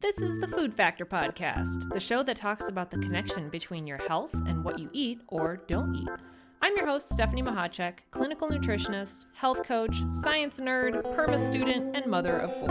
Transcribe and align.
This 0.00 0.20
is 0.20 0.38
the 0.38 0.46
Food 0.46 0.72
Factor 0.72 1.04
Podcast, 1.04 1.92
the 1.92 1.98
show 1.98 2.22
that 2.22 2.36
talks 2.36 2.68
about 2.68 2.92
the 2.92 2.98
connection 2.98 3.48
between 3.48 3.84
your 3.84 3.98
health 4.06 4.32
and 4.32 4.62
what 4.62 4.78
you 4.78 4.88
eat 4.92 5.22
or 5.26 5.56
don't 5.66 5.92
eat. 5.92 6.08
I'm 6.62 6.76
your 6.76 6.86
host, 6.86 7.10
Stephanie 7.10 7.42
Mahacek, 7.42 7.94
clinical 8.12 8.48
nutritionist, 8.48 9.24
health 9.34 9.64
coach, 9.64 9.96
science 10.12 10.60
nerd, 10.60 11.02
perma 11.16 11.36
student, 11.36 11.96
and 11.96 12.06
mother 12.06 12.38
of 12.38 12.56
four. 12.60 12.70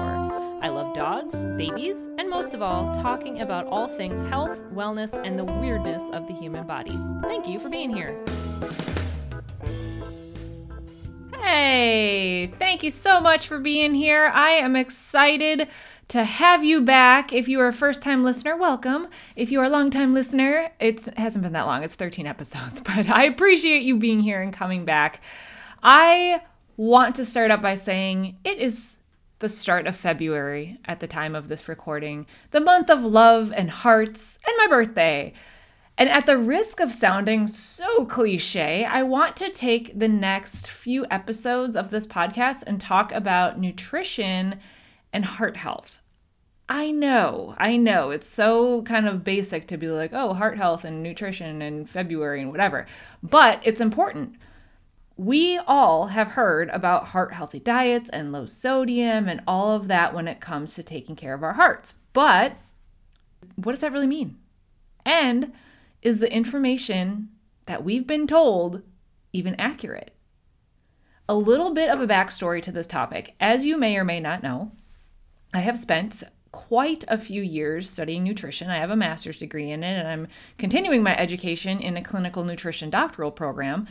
I 0.63 0.69
love 0.69 0.95
dogs, 0.95 1.43
babies, 1.57 2.07
and 2.17 2.29
most 2.29 2.53
of 2.53 2.61
all, 2.61 2.93
talking 2.93 3.41
about 3.41 3.65
all 3.65 3.89
things 3.89 4.21
health, 4.29 4.61
wellness, 4.73 5.13
and 5.25 5.37
the 5.37 5.43
weirdness 5.43 6.03
of 6.13 6.27
the 6.27 6.33
human 6.33 6.65
body. 6.65 6.97
Thank 7.23 7.45
you 7.45 7.59
for 7.59 7.67
being 7.67 7.93
here. 7.93 8.17
Hey, 11.41 12.53
thank 12.59 12.83
you 12.83 12.91
so 12.91 13.19
much 13.19 13.47
for 13.47 13.59
being 13.59 13.93
here. 13.93 14.31
I 14.33 14.51
am 14.51 14.75
excited 14.75 15.67
to 16.09 16.23
have 16.23 16.63
you 16.63 16.81
back. 16.81 17.33
If 17.33 17.47
you 17.47 17.59
are 17.59 17.67
a 17.67 17.73
first 17.73 18.01
time 18.01 18.23
listener, 18.23 18.55
welcome. 18.55 19.07
If 19.35 19.51
you 19.51 19.59
are 19.59 19.65
a 19.65 19.69
long 19.69 19.91
time 19.91 20.13
listener, 20.13 20.71
it 20.79 21.05
hasn't 21.17 21.43
been 21.43 21.53
that 21.53 21.65
long, 21.65 21.83
it's 21.83 21.95
13 21.95 22.25
episodes, 22.27 22.81
but 22.81 23.09
I 23.09 23.23
appreciate 23.25 23.83
you 23.83 23.97
being 23.97 24.21
here 24.21 24.41
and 24.41 24.53
coming 24.53 24.85
back. 24.85 25.21
I 25.83 26.41
want 26.77 27.15
to 27.15 27.25
start 27.25 27.51
up 27.51 27.61
by 27.61 27.75
saying 27.75 28.37
it 28.43 28.57
is 28.59 28.99
the 29.39 29.49
start 29.49 29.85
of 29.85 29.95
February 29.95 30.79
at 30.85 30.99
the 30.99 31.07
time 31.07 31.35
of 31.35 31.47
this 31.47 31.67
recording, 31.67 32.25
the 32.51 32.59
month 32.59 32.89
of 32.89 33.03
love 33.03 33.53
and 33.55 33.69
hearts, 33.69 34.39
and 34.47 34.55
my 34.57 34.67
birthday. 34.67 35.33
And 35.99 36.09
at 36.09 36.25
the 36.25 36.37
risk 36.37 36.79
of 36.79 36.91
sounding 36.91 37.47
so 37.47 38.05
cliche, 38.05 38.85
I 38.85 39.03
want 39.03 39.35
to 39.37 39.51
take 39.51 39.97
the 39.97 40.07
next 40.07 40.67
few 40.67 41.05
episodes 41.09 41.75
of 41.75 41.89
this 41.89 42.05
podcast 42.05 42.63
and 42.65 42.79
talk 42.79 43.11
about 43.11 43.59
nutrition 43.59 44.59
and 45.11 45.25
heart 45.25 45.57
health. 45.57 46.01
I 46.69 46.91
know, 46.91 47.55
I 47.57 47.77
know. 47.77 48.11
It's 48.11 48.27
so 48.27 48.81
kind 48.81 49.07
of 49.07 49.23
basic 49.23 49.67
to 49.67 49.77
be 49.77 49.87
like, 49.87 50.11
oh, 50.13 50.33
heart 50.33 50.57
health 50.57 50.83
and 50.83 51.01
nutrition 51.01 51.61
and 51.61 51.89
February 51.89 52.41
and 52.41 52.51
whatever. 52.51 52.85
But 53.23 53.61
it's 53.63 53.79
important. 53.79 54.35
We 55.15 55.57
all 55.65 56.07
have 56.07 56.29
heard 56.29 56.69
about 56.69 57.07
heart 57.07 57.33
healthy 57.33 57.59
diets 57.59 58.09
and 58.11 58.31
low 58.31 58.45
sodium 58.45 59.29
and 59.29 59.41
all 59.47 59.71
of 59.75 59.87
that 59.87 60.13
when 60.13 60.27
it 60.27 60.41
comes 60.41 60.75
to 60.75 60.83
taking 60.83 61.15
care 61.15 61.33
of 61.33 61.41
our 61.41 61.53
hearts. 61.53 61.93
But 62.11 62.57
what 63.55 63.71
does 63.71 63.81
that 63.81 63.93
really 63.93 64.07
mean? 64.07 64.37
And 65.05 65.53
is 66.01 66.19
the 66.19 66.31
information 66.31 67.29
that 67.65 67.83
we've 67.83 68.05
been 68.05 68.27
told 68.27 68.81
even 69.31 69.55
accurate? 69.55 70.11
A 71.29 71.35
little 71.35 71.73
bit 71.73 71.89
of 71.89 72.01
a 72.01 72.07
backstory 72.07 72.61
to 72.61 72.71
this 72.73 72.87
topic. 72.87 73.35
As 73.39 73.65
you 73.65 73.77
may 73.77 73.97
or 73.97 74.03
may 74.03 74.19
not 74.19 74.43
know, 74.43 74.73
I 75.53 75.59
have 75.59 75.77
spent 75.77 76.23
quite 76.51 77.03
a 77.07 77.17
few 77.17 77.41
years 77.41 77.89
studying 77.89 78.23
nutrition. 78.23 78.69
I 78.69 78.79
have 78.79 78.89
a 78.89 78.95
master's 78.95 79.39
degree 79.39 79.71
in 79.71 79.83
it, 79.83 79.97
and 79.97 80.07
I'm 80.07 80.27
continuing 80.57 81.03
my 81.03 81.17
education 81.17 81.79
in 81.79 81.97
a 81.97 82.03
clinical 82.03 82.43
nutrition 82.43 82.89
doctoral 82.89 83.31
program. 83.31 83.87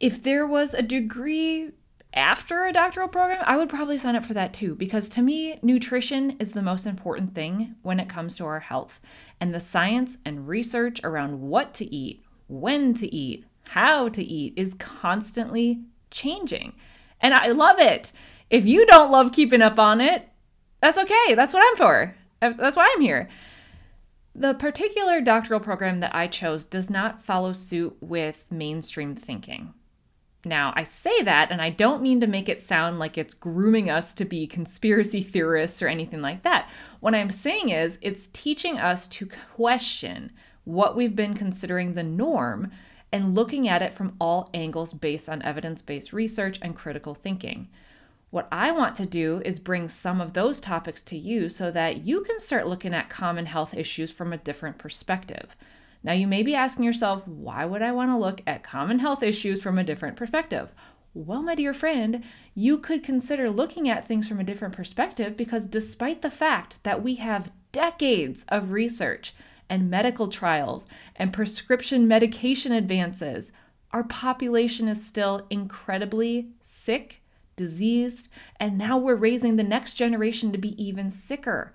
If 0.00 0.22
there 0.22 0.46
was 0.46 0.74
a 0.74 0.82
degree 0.82 1.70
after 2.12 2.66
a 2.66 2.72
doctoral 2.72 3.08
program, 3.08 3.42
I 3.44 3.56
would 3.56 3.68
probably 3.68 3.98
sign 3.98 4.16
up 4.16 4.24
for 4.24 4.34
that 4.34 4.54
too, 4.54 4.74
because 4.74 5.08
to 5.10 5.22
me, 5.22 5.58
nutrition 5.62 6.36
is 6.38 6.52
the 6.52 6.62
most 6.62 6.86
important 6.86 7.34
thing 7.34 7.74
when 7.82 7.98
it 7.98 8.08
comes 8.08 8.36
to 8.36 8.44
our 8.44 8.60
health. 8.60 9.00
And 9.40 9.52
the 9.52 9.60
science 9.60 10.18
and 10.24 10.46
research 10.46 11.00
around 11.02 11.40
what 11.40 11.74
to 11.74 11.92
eat, 11.92 12.22
when 12.46 12.94
to 12.94 13.12
eat, 13.12 13.46
how 13.64 14.08
to 14.10 14.22
eat 14.22 14.54
is 14.56 14.74
constantly 14.74 15.80
changing. 16.10 16.74
And 17.20 17.34
I 17.34 17.48
love 17.48 17.78
it. 17.80 18.12
If 18.50 18.64
you 18.64 18.86
don't 18.86 19.10
love 19.10 19.32
keeping 19.32 19.62
up 19.62 19.78
on 19.78 20.00
it, 20.00 20.28
that's 20.84 20.98
okay. 20.98 21.34
That's 21.34 21.54
what 21.54 21.64
I'm 21.66 21.76
for. 21.76 22.14
Uh, 22.42 22.52
that's 22.58 22.76
why 22.76 22.92
I'm 22.94 23.00
here. 23.00 23.30
The 24.34 24.52
particular 24.52 25.22
doctoral 25.22 25.60
program 25.60 26.00
that 26.00 26.14
I 26.14 26.26
chose 26.26 26.66
does 26.66 26.90
not 26.90 27.22
follow 27.22 27.54
suit 27.54 27.96
with 28.02 28.44
mainstream 28.50 29.14
thinking. 29.14 29.72
Now, 30.44 30.74
I 30.76 30.82
say 30.82 31.22
that, 31.22 31.50
and 31.50 31.62
I 31.62 31.70
don't 31.70 32.02
mean 32.02 32.20
to 32.20 32.26
make 32.26 32.50
it 32.50 32.62
sound 32.62 32.98
like 32.98 33.16
it's 33.16 33.32
grooming 33.32 33.88
us 33.88 34.12
to 34.12 34.26
be 34.26 34.46
conspiracy 34.46 35.22
theorists 35.22 35.80
or 35.80 35.88
anything 35.88 36.20
like 36.20 36.42
that. 36.42 36.68
What 37.00 37.14
I'm 37.14 37.30
saying 37.30 37.70
is, 37.70 37.96
it's 38.02 38.28
teaching 38.34 38.78
us 38.78 39.08
to 39.08 39.26
question 39.54 40.32
what 40.64 40.94
we've 40.94 41.16
been 41.16 41.32
considering 41.32 41.94
the 41.94 42.02
norm 42.02 42.70
and 43.10 43.34
looking 43.34 43.68
at 43.68 43.80
it 43.80 43.94
from 43.94 44.16
all 44.20 44.50
angles 44.52 44.92
based 44.92 45.30
on 45.30 45.40
evidence 45.40 45.80
based 45.80 46.12
research 46.12 46.58
and 46.60 46.76
critical 46.76 47.14
thinking. 47.14 47.68
What 48.34 48.48
I 48.50 48.72
want 48.72 48.96
to 48.96 49.06
do 49.06 49.40
is 49.44 49.60
bring 49.60 49.86
some 49.86 50.20
of 50.20 50.32
those 50.32 50.58
topics 50.58 51.02
to 51.02 51.16
you 51.16 51.48
so 51.48 51.70
that 51.70 52.04
you 52.04 52.22
can 52.22 52.40
start 52.40 52.66
looking 52.66 52.92
at 52.92 53.08
common 53.08 53.46
health 53.46 53.76
issues 53.76 54.10
from 54.10 54.32
a 54.32 54.38
different 54.38 54.76
perspective. 54.76 55.54
Now, 56.02 56.14
you 56.14 56.26
may 56.26 56.42
be 56.42 56.56
asking 56.56 56.84
yourself, 56.84 57.28
why 57.28 57.64
would 57.64 57.80
I 57.80 57.92
want 57.92 58.10
to 58.10 58.16
look 58.16 58.40
at 58.44 58.64
common 58.64 58.98
health 58.98 59.22
issues 59.22 59.62
from 59.62 59.78
a 59.78 59.84
different 59.84 60.16
perspective? 60.16 60.74
Well, 61.14 61.42
my 61.42 61.54
dear 61.54 61.72
friend, 61.72 62.24
you 62.56 62.78
could 62.78 63.04
consider 63.04 63.50
looking 63.50 63.88
at 63.88 64.08
things 64.08 64.26
from 64.26 64.40
a 64.40 64.44
different 64.44 64.74
perspective 64.74 65.36
because 65.36 65.66
despite 65.66 66.20
the 66.20 66.28
fact 66.28 66.82
that 66.82 67.04
we 67.04 67.14
have 67.14 67.52
decades 67.70 68.44
of 68.48 68.72
research 68.72 69.32
and 69.70 69.88
medical 69.88 70.26
trials 70.26 70.88
and 71.14 71.32
prescription 71.32 72.08
medication 72.08 72.72
advances, 72.72 73.52
our 73.92 74.02
population 74.02 74.88
is 74.88 75.06
still 75.06 75.46
incredibly 75.50 76.48
sick 76.64 77.20
diseased, 77.56 78.28
and 78.58 78.78
now 78.78 78.98
we're 78.98 79.14
raising 79.14 79.56
the 79.56 79.62
next 79.62 79.94
generation 79.94 80.52
to 80.52 80.58
be 80.58 80.82
even 80.82 81.10
sicker. 81.10 81.72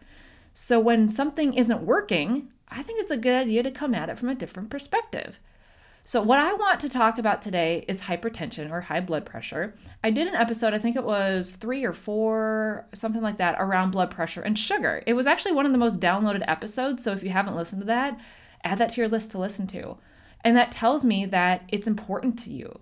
So 0.54 0.80
when 0.80 1.08
something 1.08 1.54
isn't 1.54 1.82
working, 1.82 2.50
I 2.68 2.84
think 2.84 3.00
it's 3.00 3.12
a 3.12 3.18
good 3.18 3.36
idea 3.36 3.64
to 3.64 3.72
come 3.72 3.96
at 3.96 4.10
it 4.10 4.18
from 4.18 4.30
a 4.30 4.36
different 4.36 4.70
perspective. 4.70 5.40
So, 6.04 6.22
what 6.24 6.40
I 6.40 6.54
want 6.54 6.80
to 6.80 6.90
talk 6.90 7.20
about 7.20 7.42
today 7.42 7.86
is 7.88 8.02
hypertension 8.02 8.72
or 8.72 8.82
high 8.82 9.00
blood 9.00 9.26
pressure. 9.26 9.76
I 10.04 10.10
did 10.10 10.28
an 10.28 10.34
episode, 10.34 10.74
I 10.74 10.80
think 10.80 10.96
it 10.96 11.04
was 11.04 11.52
three 11.52 11.84
or 11.84 11.94
four, 11.94 12.88
something 12.94 13.22
like 13.22 13.38
that, 13.38 13.58
around 13.60 13.92
blood 13.92 14.10
pressure 14.10 14.42
and 14.42 14.58
sugar. 14.58 15.04
It 15.06 15.14
was 15.14 15.28
actually 15.28 15.52
one 15.52 15.68
of 15.68 15.72
the 15.72 15.78
most 15.78 16.00
downloaded 16.00 16.44
episodes. 16.48 17.04
So, 17.04 17.12
if 17.12 17.22
you 17.22 17.30
haven't 17.30 17.56
listened 17.56 17.82
to 17.82 17.88
that, 17.88 18.20
add 18.64 18.80
that 18.80 18.90
to 18.92 19.02
your 19.02 19.08
list 19.08 19.32
to 19.32 19.38
listen 19.38 19.68
to. 19.68 19.98
And 20.44 20.58
that 20.58 20.72
tells 20.72 21.06
me 21.06 21.26
that 21.28 21.64
it's 21.68 21.88
important 21.88 22.40
to 22.40 22.50
you. 22.50 22.80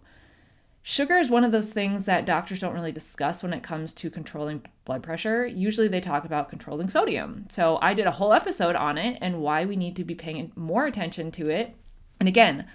Sugar 0.89 1.17
is 1.17 1.29
one 1.29 1.43
of 1.43 1.51
those 1.51 1.73
things 1.73 2.05
that 2.05 2.25
doctors 2.25 2.61
don't 2.61 2.73
really 2.73 2.93
discuss 2.93 3.43
when 3.43 3.51
it 3.51 3.61
comes 3.61 3.91
to 3.91 4.09
controlling 4.09 4.63
blood 4.85 5.03
pressure. 5.03 5.45
Usually 5.45 5.89
they 5.89 5.99
talk 5.99 6.23
about 6.23 6.47
controlling 6.47 6.87
sodium. 6.87 7.45
So 7.49 7.77
I 7.81 7.93
did 7.93 8.07
a 8.07 8.11
whole 8.11 8.31
episode 8.31 8.77
on 8.77 8.97
it 8.97 9.17
and 9.19 9.41
why 9.41 9.65
we 9.65 9.75
need 9.75 9.97
to 9.97 10.05
be 10.05 10.15
paying 10.15 10.53
more 10.55 10.85
attention 10.85 11.29
to 11.31 11.49
it. 11.49 11.75
And 12.21 12.29
again, 12.29 12.67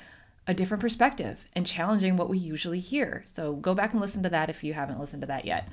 a 0.46 0.52
different 0.52 0.82
perspective 0.82 1.46
and 1.54 1.66
challenging 1.66 2.18
what 2.18 2.28
we 2.28 2.36
usually 2.36 2.80
hear. 2.80 3.22
So 3.24 3.54
go 3.54 3.72
back 3.72 3.92
and 3.92 4.00
listen 4.02 4.22
to 4.24 4.28
that 4.28 4.50
if 4.50 4.62
you 4.62 4.74
haven't 4.74 5.00
listened 5.00 5.22
to 5.22 5.28
that 5.28 5.46
yet. 5.46 5.70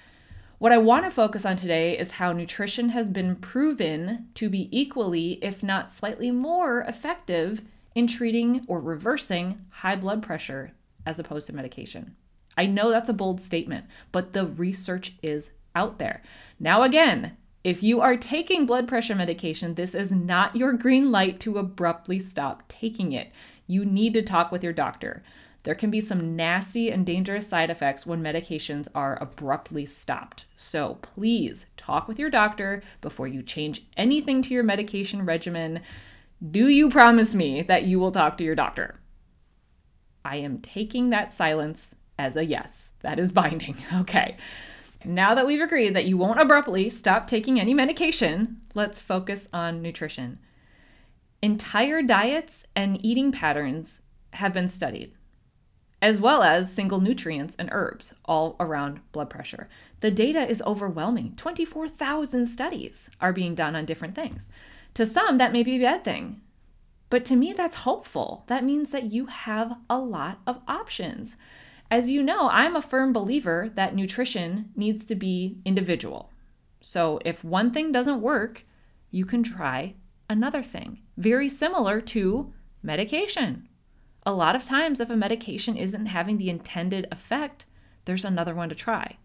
What 0.56 0.72
I 0.72 0.78
want 0.78 1.04
to 1.04 1.10
focus 1.10 1.44
on 1.44 1.56
today 1.56 1.96
is 1.96 2.12
how 2.12 2.32
nutrition 2.32 2.88
has 2.88 3.08
been 3.10 3.36
proven 3.36 4.28
to 4.34 4.48
be 4.48 4.68
equally, 4.76 5.32
if 5.44 5.62
not 5.62 5.92
slightly 5.92 6.30
more, 6.30 6.80
effective 6.80 7.60
in 7.94 8.06
treating 8.06 8.64
or 8.66 8.80
reversing 8.80 9.66
high 9.68 9.94
blood 9.94 10.22
pressure 10.22 10.72
as 11.04 11.18
opposed 11.18 11.46
to 11.46 11.54
medication. 11.54 12.16
I 12.56 12.66
know 12.66 12.90
that's 12.90 13.08
a 13.08 13.14
bold 13.14 13.40
statement, 13.40 13.84
but 14.10 14.32
the 14.32 14.46
research 14.46 15.14
is 15.22 15.52
out 15.76 15.98
there. 15.98 16.22
Now, 16.58 16.82
again, 16.82 17.36
if 17.64 17.82
you 17.82 18.00
are 18.00 18.16
taking 18.16 18.66
blood 18.66 18.86
pressure 18.86 19.14
medication, 19.14 19.74
this 19.74 19.94
is 19.94 20.12
not 20.12 20.56
your 20.56 20.72
green 20.72 21.10
light 21.10 21.40
to 21.40 21.58
abruptly 21.58 22.18
stop 22.18 22.62
taking 22.68 23.12
it. 23.12 23.32
You 23.66 23.84
need 23.84 24.14
to 24.14 24.22
talk 24.22 24.52
with 24.52 24.62
your 24.62 24.72
doctor. 24.72 25.22
There 25.64 25.74
can 25.74 25.90
be 25.90 26.00
some 26.00 26.36
nasty 26.36 26.90
and 26.90 27.04
dangerous 27.04 27.48
side 27.48 27.68
effects 27.68 28.06
when 28.06 28.22
medications 28.22 28.88
are 28.94 29.20
abruptly 29.20 29.84
stopped. 29.84 30.44
So 30.56 30.98
please 31.02 31.66
talk 31.76 32.08
with 32.08 32.18
your 32.18 32.30
doctor 32.30 32.82
before 33.00 33.26
you 33.26 33.42
change 33.42 33.84
anything 33.96 34.40
to 34.42 34.54
your 34.54 34.62
medication 34.62 35.26
regimen. 35.26 35.80
Do 36.50 36.68
you 36.68 36.88
promise 36.88 37.34
me 37.34 37.62
that 37.62 37.84
you 37.84 37.98
will 37.98 38.12
talk 38.12 38.38
to 38.38 38.44
your 38.44 38.54
doctor? 38.54 39.00
I 40.24 40.36
am 40.36 40.58
taking 40.60 41.10
that 41.10 41.32
silence 41.32 41.94
as 42.18 42.36
a 42.36 42.44
yes. 42.44 42.90
That 43.00 43.18
is 43.18 43.32
binding. 43.32 43.76
Okay. 44.00 44.36
Now 45.04 45.34
that 45.34 45.46
we've 45.46 45.60
agreed 45.60 45.94
that 45.94 46.06
you 46.06 46.16
won't 46.16 46.40
abruptly 46.40 46.90
stop 46.90 47.26
taking 47.26 47.60
any 47.60 47.72
medication, 47.72 48.62
let's 48.74 49.00
focus 49.00 49.48
on 49.52 49.80
nutrition. 49.80 50.38
Entire 51.40 52.02
diets 52.02 52.64
and 52.74 53.04
eating 53.04 53.30
patterns 53.30 54.02
have 54.32 54.52
been 54.52 54.68
studied, 54.68 55.12
as 56.02 56.20
well 56.20 56.42
as 56.42 56.72
single 56.72 57.00
nutrients 57.00 57.54
and 57.56 57.68
herbs 57.70 58.14
all 58.24 58.56
around 58.58 59.00
blood 59.12 59.30
pressure. 59.30 59.68
The 60.00 60.10
data 60.10 60.48
is 60.48 60.62
overwhelming. 60.62 61.34
24,000 61.36 62.46
studies 62.46 63.08
are 63.20 63.32
being 63.32 63.54
done 63.54 63.76
on 63.76 63.84
different 63.84 64.16
things. 64.16 64.50
To 64.94 65.06
some, 65.06 65.38
that 65.38 65.52
may 65.52 65.62
be 65.62 65.76
a 65.76 65.80
bad 65.80 66.02
thing. 66.02 66.40
But 67.08 67.24
to 67.26 67.36
me, 67.36 67.52
that's 67.52 67.76
hopeful. 67.76 68.44
That 68.48 68.64
means 68.64 68.90
that 68.90 69.12
you 69.12 69.26
have 69.26 69.76
a 69.88 69.98
lot 69.98 70.40
of 70.46 70.60
options. 70.66 71.36
As 71.90 72.10
you 72.10 72.22
know, 72.22 72.50
I'm 72.50 72.76
a 72.76 72.82
firm 72.82 73.12
believer 73.12 73.70
that 73.74 73.94
nutrition 73.94 74.70
needs 74.76 75.06
to 75.06 75.14
be 75.14 75.58
individual. 75.64 76.30
So 76.80 77.18
if 77.24 77.42
one 77.42 77.70
thing 77.70 77.92
doesn't 77.92 78.20
work, 78.20 78.64
you 79.10 79.24
can 79.24 79.42
try 79.42 79.94
another 80.28 80.62
thing. 80.62 81.00
Very 81.16 81.48
similar 81.48 82.00
to 82.02 82.52
medication. 82.82 83.68
A 84.26 84.32
lot 84.32 84.54
of 84.54 84.66
times, 84.66 85.00
if 85.00 85.08
a 85.08 85.16
medication 85.16 85.76
isn't 85.76 86.06
having 86.06 86.36
the 86.36 86.50
intended 86.50 87.06
effect, 87.10 87.64
there's 88.04 88.24
another 88.24 88.54
one 88.54 88.68
to 88.68 88.74
try. 88.74 89.16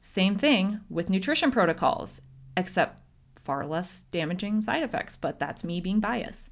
Same 0.00 0.36
thing 0.36 0.80
with 0.88 1.10
nutrition 1.10 1.50
protocols, 1.50 2.22
except 2.56 3.02
far 3.36 3.66
less 3.66 4.02
damaging 4.10 4.62
side 4.62 4.82
effects, 4.82 5.16
but 5.16 5.38
that's 5.38 5.64
me 5.64 5.80
being 5.80 6.00
biased. 6.00 6.48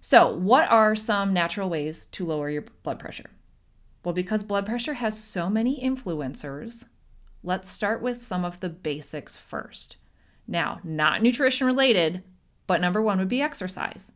So, 0.00 0.34
what 0.34 0.68
are 0.70 0.94
some 0.94 1.32
natural 1.34 1.68
ways 1.68 2.06
to 2.06 2.24
lower 2.24 2.48
your 2.48 2.64
blood 2.82 2.98
pressure? 2.98 3.30
Well, 4.06 4.14
because 4.14 4.44
blood 4.44 4.66
pressure 4.66 4.94
has 4.94 5.18
so 5.20 5.50
many 5.50 5.80
influencers, 5.82 6.86
let's 7.42 7.68
start 7.68 8.00
with 8.00 8.22
some 8.22 8.44
of 8.44 8.60
the 8.60 8.68
basics 8.68 9.36
first. 9.36 9.96
Now, 10.46 10.78
not 10.84 11.22
nutrition 11.22 11.66
related, 11.66 12.22
but 12.68 12.80
number 12.80 13.02
one 13.02 13.18
would 13.18 13.26
be 13.26 13.42
exercise. 13.42 14.12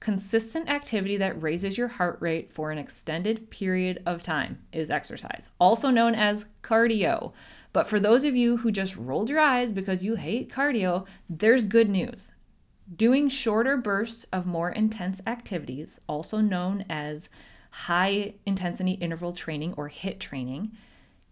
Consistent 0.00 0.68
activity 0.68 1.16
that 1.18 1.40
raises 1.40 1.78
your 1.78 1.86
heart 1.86 2.16
rate 2.20 2.50
for 2.50 2.72
an 2.72 2.78
extended 2.78 3.50
period 3.50 4.02
of 4.04 4.20
time 4.20 4.64
is 4.72 4.90
exercise, 4.90 5.50
also 5.60 5.90
known 5.90 6.16
as 6.16 6.46
cardio. 6.64 7.32
But 7.72 7.86
for 7.86 8.00
those 8.00 8.24
of 8.24 8.34
you 8.34 8.56
who 8.56 8.72
just 8.72 8.96
rolled 8.96 9.30
your 9.30 9.38
eyes 9.38 9.70
because 9.70 10.02
you 10.02 10.16
hate 10.16 10.52
cardio, 10.52 11.06
there's 11.28 11.66
good 11.66 11.88
news. 11.88 12.32
Doing 12.96 13.28
shorter 13.28 13.76
bursts 13.76 14.24
of 14.32 14.44
more 14.44 14.70
intense 14.70 15.20
activities, 15.24 16.00
also 16.08 16.40
known 16.40 16.84
as 16.90 17.28
high 17.70 18.34
intensity 18.46 18.92
interval 18.92 19.32
training 19.32 19.74
or 19.76 19.88
HIIT 19.88 20.18
training 20.18 20.72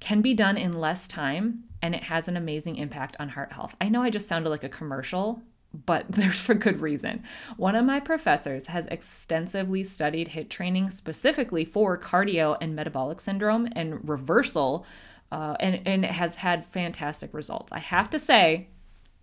can 0.00 0.20
be 0.20 0.35
done 0.35 0.56
in 0.56 0.73
less 0.73 1.08
time 1.08 1.64
and 1.82 1.94
it 1.94 2.05
has 2.05 2.29
an 2.29 2.37
amazing 2.37 2.76
impact 2.76 3.17
on 3.20 3.31
heart 3.31 3.52
health. 3.52 3.75
I 3.81 3.88
know 3.88 4.02
I 4.02 4.11
just 4.11 4.29
sounded 4.29 4.50
like 4.50 4.64
a 4.64 4.69
commercial, 4.69 5.43
but 5.87 6.06
there's 6.11 6.40
for 6.40 6.55
good 6.55 6.81
reason. 6.81 7.23
One 7.56 7.76
of 7.76 7.85
my 7.85 8.00
professors 8.00 8.67
has 8.69 8.87
extensively 8.87 9.85
studied 9.85 10.31
HIIT 10.31 10.49
training 10.49 10.90
specifically 10.90 11.64
for 11.64 11.99
cardio 11.99 12.56
and 12.61 12.75
metabolic 12.75 13.20
syndrome 13.20 13.69
and 13.73 14.08
reversal, 14.08 14.87
uh, 15.31 15.56
and, 15.61 15.81
and 15.87 16.05
it 16.05 16.11
has 16.11 16.37
had 16.37 16.64
fantastic 16.64 17.35
results. 17.35 17.73
I 17.73 17.81
have 17.81 18.11
to 18.11 18.19
say, 18.19 18.69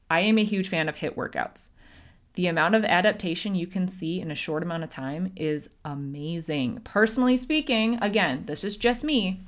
I 0.09 0.21
am 0.21 0.37
a 0.37 0.43
huge 0.43 0.69
fan 0.69 0.87
of 0.87 0.97
HIIT 0.97 1.15
workouts. 1.15 1.71
The 2.35 2.47
amount 2.47 2.75
of 2.75 2.83
adaptation 2.83 3.55
you 3.55 3.65
can 3.65 3.87
see 3.87 4.19
in 4.19 4.29
a 4.29 4.35
short 4.35 4.61
amount 4.61 4.83
of 4.83 4.89
time 4.89 5.31
is 5.37 5.69
amazing. 5.85 6.81
Personally 6.83 7.37
speaking, 7.37 7.97
again, 8.01 8.43
this 8.45 8.65
is 8.65 8.75
just 8.75 9.05
me. 9.05 9.41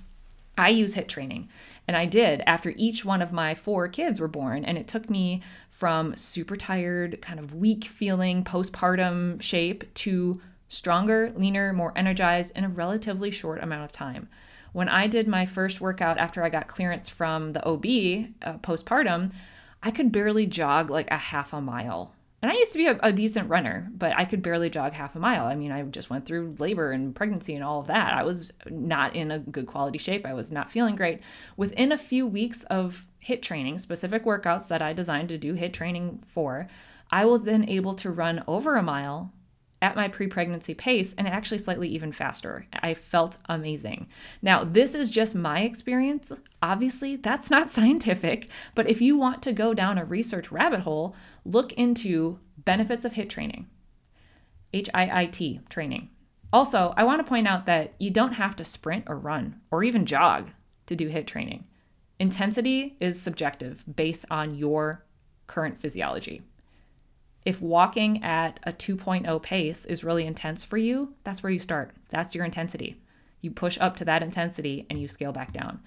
I 0.57 0.69
use 0.69 0.95
HIIT 0.95 1.09
training. 1.09 1.49
And 1.87 1.97
I 1.97 2.05
did 2.05 2.41
after 2.47 2.73
each 2.77 3.03
one 3.03 3.21
of 3.21 3.33
my 3.33 3.55
four 3.55 3.89
kids 3.89 4.19
were 4.19 4.29
born. 4.29 4.63
And 4.63 4.77
it 4.77 4.87
took 4.87 5.09
me 5.09 5.41
from 5.69 6.15
super 6.15 6.55
tired, 6.55 7.21
kind 7.21 7.39
of 7.39 7.53
weak 7.53 7.83
feeling 7.83 8.43
postpartum 8.43 9.41
shape 9.41 9.93
to 9.95 10.41
stronger, 10.69 11.33
leaner, 11.35 11.73
more 11.73 11.93
energized 11.95 12.57
in 12.57 12.63
a 12.63 12.69
relatively 12.69 13.31
short 13.31 13.61
amount 13.61 13.83
of 13.83 13.91
time. 13.91 14.29
When 14.71 14.89
I 14.89 15.07
did 15.07 15.27
my 15.27 15.45
first 15.45 15.81
workout 15.81 16.17
after 16.17 16.43
I 16.43 16.49
got 16.49 16.67
clearance 16.67 17.09
from 17.09 17.53
the 17.53 17.65
OB 17.65 17.85
uh, 18.41 18.57
postpartum, 18.59 19.31
I 19.83 19.91
could 19.91 20.11
barely 20.11 20.45
jog 20.45 20.89
like 20.89 21.09
a 21.11 21.17
half 21.17 21.53
a 21.53 21.61
mile 21.61 22.13
and 22.41 22.51
I 22.51 22.55
used 22.55 22.71
to 22.73 22.77
be 22.77 22.85
a, 22.85 22.99
a, 23.01 23.11
decent 23.11 23.49
runner, 23.49 23.89
but 23.95 24.13
I 24.15 24.23
could 24.23 24.43
barely 24.43 24.69
jog 24.69 24.93
half 24.93 25.15
a 25.15 25.19
mile. 25.19 25.45
I 25.45 25.55
mean, 25.55 25.71
I 25.71 25.81
just 25.83 26.11
went 26.11 26.25
through 26.25 26.55
labor 26.59 26.91
and 26.91 27.15
pregnancy 27.15 27.55
and 27.55 27.63
all 27.63 27.79
of 27.79 27.87
that. 27.87 28.13
I 28.13 28.23
was 28.23 28.53
not 28.69 29.15
in 29.15 29.31
a 29.31 29.39
good 29.39 29.65
quality 29.65 29.97
shape. 29.97 30.25
I 30.25 30.35
was 30.35 30.51
not 30.51 30.69
feeling 30.69 30.95
great. 30.95 31.21
Within 31.55 31.91
a 31.91 31.97
few 31.97 32.27
weeks 32.27 32.61
of 32.63 33.07
HIIT 33.25 33.41
training, 33.41 33.79
specific 33.79 34.23
workouts 34.23 34.67
that 34.67 34.83
I 34.83 34.93
designed 34.93 35.29
to 35.29 35.37
do 35.37 35.55
HIIT 35.55 35.73
training 35.73 36.23
for, 36.27 36.69
I 37.11 37.25
was 37.25 37.43
then 37.43 37.67
able 37.67 37.95
to 37.95 38.11
run 38.11 38.43
over 38.47 38.75
a 38.75 38.83
mile 38.83 39.33
at 39.81 39.95
my 39.95 40.07
pre 40.07 40.27
pregnancy 40.27 40.73
pace 40.73 41.13
and 41.17 41.27
actually 41.27 41.57
slightly 41.57 41.87
even 41.89 42.11
faster. 42.11 42.65
I 42.73 42.93
felt 42.93 43.37
amazing. 43.47 44.07
Now, 44.41 44.63
this 44.63 44.95
is 44.95 45.09
just 45.09 45.35
my 45.35 45.61
experience. 45.61 46.31
Obviously, 46.61 47.15
that's 47.15 47.51
not 47.51 47.71
scientific, 47.71 48.49
but 48.75 48.89
if 48.89 49.01
you 49.01 49.17
want 49.17 49.41
to 49.43 49.53
go 49.53 49.73
down 49.73 49.97
a 49.97 50.05
research 50.05 50.51
rabbit 50.51 50.81
hole, 50.81 51.15
look 51.45 51.73
into 51.73 52.39
benefits 52.57 53.05
of 53.05 53.13
HIIT 53.13 53.29
training, 53.29 53.67
H 54.73 54.89
I 54.93 55.21
I 55.21 55.25
T 55.27 55.61
training. 55.69 56.09
Also, 56.51 56.93
I 56.95 57.03
want 57.03 57.19
to 57.19 57.29
point 57.29 57.47
out 57.47 57.65
that 57.65 57.93
you 57.99 58.09
don't 58.09 58.33
have 58.33 58.55
to 58.55 58.63
sprint 58.63 59.05
or 59.07 59.17
run 59.17 59.59
or 59.69 59.83
even 59.83 60.05
jog 60.05 60.49
to 60.87 60.95
do 60.95 61.09
HIIT 61.09 61.27
training. 61.27 61.65
Intensity 62.19 62.95
is 62.99 63.21
subjective 63.21 63.83
based 63.93 64.25
on 64.31 64.55
your 64.55 65.05
current 65.45 65.79
physiology. 65.79 66.41
If 67.47 67.61
walking 67.61 68.21
at 68.25 68.59
a 68.63 68.73
2.0 68.73 69.41
pace 69.41 69.85
is 69.85 70.03
really 70.03 70.25
intense 70.25 70.65
for 70.65 70.75
you, 70.75 71.13
that's 71.23 71.41
where 71.41 71.49
you 71.49 71.59
start. 71.59 71.91
That's 72.09 72.35
your 72.35 72.43
intensity. 72.43 72.99
You 73.39 73.51
push 73.51 73.77
up 73.79 73.95
to 73.95 74.05
that 74.05 74.21
intensity 74.21 74.85
and 74.89 74.99
you 74.99 75.07
scale 75.07 75.31
back 75.31 75.53
down. 75.53 75.79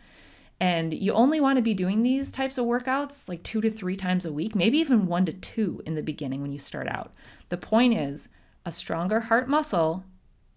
And 0.58 0.94
you 0.94 1.12
only 1.12 1.38
want 1.38 1.58
to 1.58 1.62
be 1.62 1.74
doing 1.74 2.02
these 2.02 2.30
types 2.30 2.56
of 2.56 2.64
workouts 2.64 3.28
like 3.28 3.42
two 3.42 3.60
to 3.60 3.70
three 3.70 3.94
times 3.94 4.24
a 4.24 4.32
week, 4.32 4.54
maybe 4.54 4.78
even 4.78 5.04
one 5.04 5.26
to 5.26 5.34
two 5.34 5.82
in 5.84 5.96
the 5.96 6.02
beginning 6.02 6.40
when 6.40 6.50
you 6.50 6.58
start 6.58 6.88
out. 6.88 7.12
The 7.50 7.58
point 7.58 7.92
is, 7.92 8.28
a 8.64 8.72
stronger 8.72 9.20
heart 9.20 9.46
muscle 9.46 10.04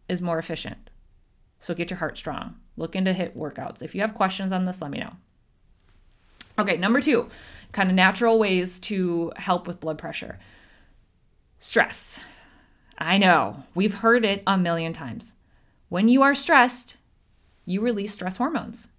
is 0.08 0.22
more 0.22 0.40
efficient. 0.40 0.90
So 1.60 1.74
get 1.74 1.90
your 1.90 2.00
heart 2.00 2.18
strong. 2.18 2.56
Look 2.78 2.96
into 2.96 3.12
HIIT 3.12 3.36
workouts. 3.36 3.82
If 3.82 3.94
you 3.94 4.00
have 4.00 4.16
questions 4.16 4.54
on 4.54 4.64
this, 4.64 4.82
let 4.82 4.90
me 4.90 5.00
know. 5.00 5.12
Okay, 6.58 6.78
number 6.78 7.02
two, 7.02 7.30
kind 7.74 7.90
of 7.90 7.96
natural 7.96 8.40
ways 8.40 8.80
to 8.80 9.34
help 9.36 9.68
with 9.68 9.82
blood 9.82 9.98
pressure. 9.98 10.40
Stress. 11.64 12.20
I 12.98 13.18
know, 13.18 13.64
we've 13.74 13.94
heard 13.94 14.26
it 14.26 14.44
a 14.46 14.58
million 14.58 14.92
times. 14.92 15.36
When 15.88 16.10
you 16.10 16.22
are 16.22 16.36
stressed, 16.36 16.98
you 17.64 17.80
release 17.80 18.14
stress 18.14 18.36
hormones. 18.36 18.90